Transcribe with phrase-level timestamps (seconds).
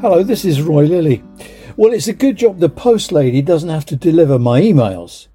[0.00, 1.24] Hello, this is Roy Lilly.
[1.76, 5.26] Well, it's a good job the post lady doesn't have to deliver my emails.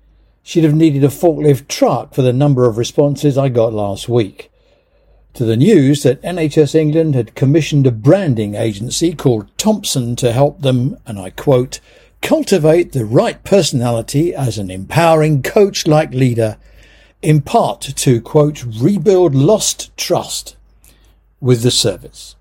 [0.42, 4.50] She'd have needed a forklift truck for the number of responses I got last week.
[5.34, 10.62] To the news that NHS England had commissioned a branding agency called Thompson to help
[10.62, 11.82] them, and I quote,
[12.22, 16.56] cultivate the right personality as an empowering coach-like leader,
[17.22, 20.56] in part to, quote, rebuild lost trust
[21.42, 22.38] with the service.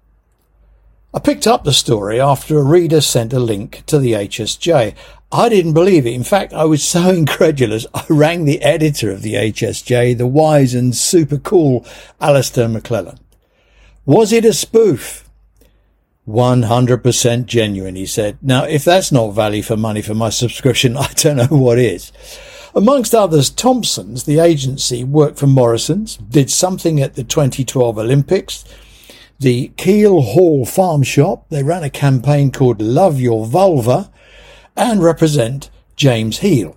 [1.15, 4.95] I picked up the story after a reader sent a link to the HSJ.
[5.31, 6.15] I didn't believe it.
[6.15, 10.75] In fact, I was so incredulous, I rang the editor of the HSJ, the wise
[10.75, 11.87] and super cool
[12.19, 13.19] Alastair McLellan.
[14.07, 15.29] Was it a spoof?
[16.27, 18.39] 100% genuine, he said.
[18.41, 22.11] Now, if that's not value for money for my subscription, I don't know what is.
[22.75, 28.65] Amongst others, Thompson's, the agency, worked for Morrison's, did something at the 2012 Olympics,
[29.43, 31.47] the Keel Hall Farm Shop.
[31.49, 34.11] They ran a campaign called Love Your Vulva
[34.77, 36.77] and represent James Heal.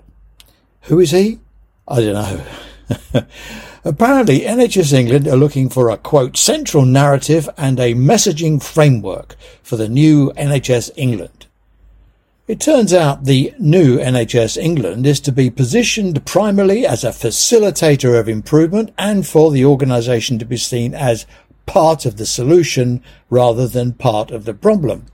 [0.83, 1.39] Who is he?
[1.87, 3.25] I don't know.
[3.85, 9.77] Apparently, NHS England are looking for a quote central narrative and a messaging framework for
[9.77, 11.45] the new NHS England.
[12.47, 18.19] It turns out the new NHS England is to be positioned primarily as a facilitator
[18.19, 21.25] of improvement and for the organisation to be seen as
[21.65, 25.05] part of the solution rather than part of the problem.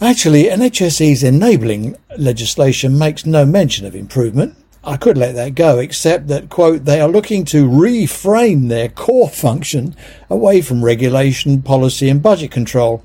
[0.00, 4.56] Actually, NHSE's enabling legislation makes no mention of improvement.
[4.82, 9.28] I could let that go, except that, quote, they are looking to reframe their core
[9.28, 9.94] function
[10.30, 13.04] away from regulation, policy and budget control,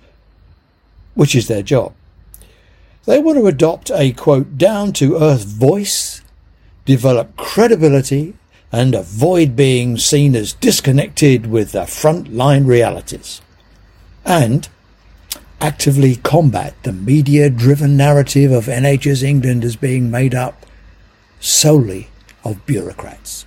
[1.15, 1.93] which is their job.
[3.03, 6.21] They want to adopt a, quote, down to earth voice,
[6.85, 8.35] develop credibility
[8.75, 13.41] and avoid being seen as disconnected with the frontline realities.
[14.25, 14.67] And
[15.61, 20.65] actively combat the media driven narrative of NHS England as being made up
[21.39, 22.09] solely
[22.43, 23.45] of bureaucrats.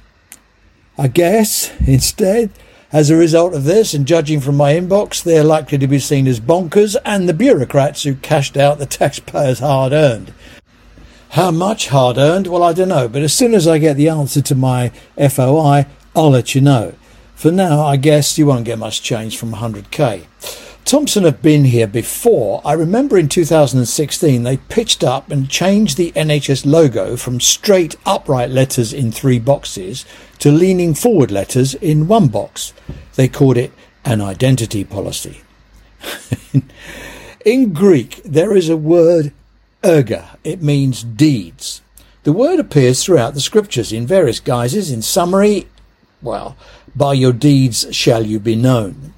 [0.97, 2.51] I guess, instead,
[2.91, 6.27] as a result of this, and judging from my inbox, they're likely to be seen
[6.27, 10.33] as bonkers and the bureaucrats who cashed out the taxpayers' hard earned.
[11.31, 12.47] How much hard earned?
[12.47, 15.87] Well, I don't know, but as soon as I get the answer to my FOI,
[16.17, 16.95] I'll let you know.
[17.35, 20.25] For now, I guess you won't get much change from 100k.
[20.87, 22.63] Thompson have been here before.
[22.65, 28.49] I remember in 2016 they pitched up and changed the NHS logo from straight upright
[28.49, 30.07] letters in three boxes
[30.39, 32.73] to leaning forward letters in one box.
[33.17, 33.71] They called it
[34.07, 35.43] an identity policy.
[37.45, 39.35] in Greek, there is a word
[39.89, 40.37] erga.
[40.45, 41.81] It means deeds.
[42.25, 44.91] The word appears throughout the scriptures in various guises.
[44.91, 45.67] In summary,
[46.21, 46.57] well,
[46.95, 49.15] by your deeds shall you be known.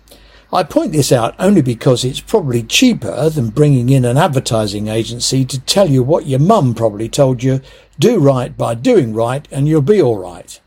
[0.53, 5.45] I point this out only because it's probably cheaper than bringing in an advertising agency
[5.45, 7.61] to tell you what your mum probably told you.
[7.99, 10.61] Do right by doing right and you'll be alright.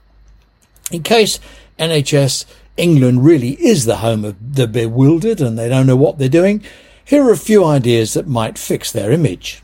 [0.91, 1.39] In case
[1.79, 2.45] NHS
[2.77, 6.63] England really is the home of the bewildered and they don't know what they're doing,
[7.05, 9.62] here are a few ideas that might fix their image.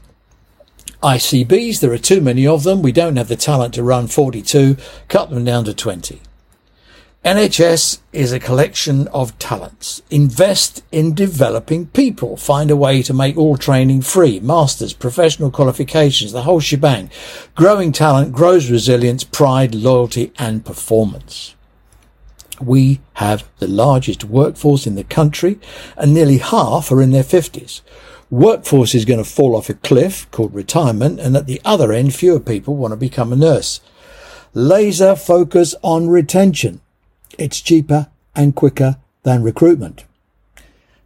[1.01, 2.81] ICBs, there are too many of them.
[2.81, 4.75] We don't have the talent to run 42.
[5.07, 6.21] Cut them down to 20.
[7.23, 10.01] NHS is a collection of talents.
[10.09, 12.35] Invest in developing people.
[12.35, 14.41] Find a way to make all training free.
[14.41, 17.09] Masters, professional qualifications, the whole shebang.
[17.55, 21.55] Growing talent grows resilience, pride, loyalty and performance.
[22.61, 25.59] We have the largest workforce in the country
[25.95, 27.81] and nearly half are in their fifties.
[28.31, 32.13] Workforce is going to fall off a cliff called retirement and at the other end
[32.13, 33.81] fewer people want to become a nurse.
[34.53, 36.81] Laser focus on retention.
[37.39, 40.05] It's cheaper and quicker than recruitment.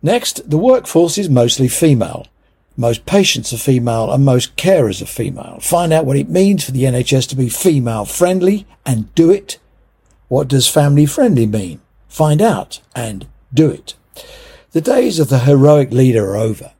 [0.01, 2.27] Next, the workforce is mostly female.
[2.75, 5.59] Most patients are female and most carers are female.
[5.61, 9.59] Find out what it means for the NHS to be female friendly and do it.
[10.27, 11.79] What does family friendly mean?
[12.09, 13.95] Find out and do it.
[14.71, 16.73] The days of the heroic leader are over.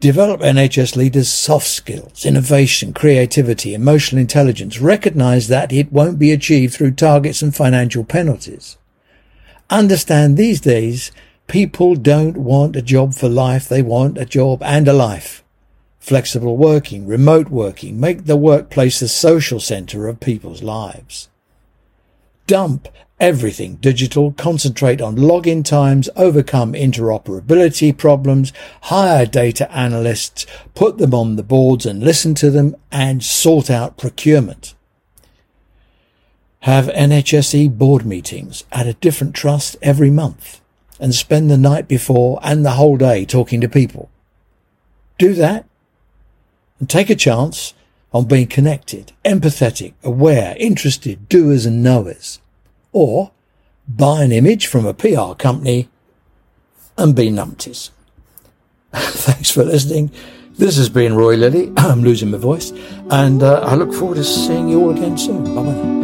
[0.00, 4.80] Develop NHS leaders' soft skills, innovation, creativity, emotional intelligence.
[4.80, 8.78] Recognize that it won't be achieved through targets and financial penalties.
[9.68, 11.10] Understand these days,
[11.48, 13.68] people don't want a job for life.
[13.68, 15.42] They want a job and a life.
[15.98, 21.28] Flexible working, remote working, make the workplace the social center of people's lives.
[22.46, 22.88] Dump
[23.20, 31.36] everything digital, concentrate on login times, overcome interoperability problems, hire data analysts, put them on
[31.36, 34.74] the boards and listen to them and sort out procurement.
[36.60, 40.60] Have NHSE board meetings at a different trust every month
[41.00, 44.10] and spend the night before and the whole day talking to people.
[45.18, 45.66] Do that
[46.78, 47.74] and take a chance
[48.12, 52.40] on being connected, empathetic, aware, interested, doers and knowers.
[52.92, 53.32] Or
[53.86, 55.88] buy an image from a PR company
[56.96, 57.90] and be numpties.
[58.92, 60.10] Thanks for listening.
[60.58, 61.72] This has been Roy Lilly.
[61.76, 62.72] I'm losing my voice.
[63.10, 65.44] And uh, I look forward to seeing you all again soon.
[65.54, 65.97] Bye bye.